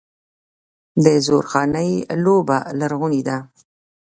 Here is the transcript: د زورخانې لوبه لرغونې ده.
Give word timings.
د 1.03 1.05
زورخانې 1.25 1.89
لوبه 2.23 2.57
لرغونې 2.79 3.21
ده. 3.27 3.37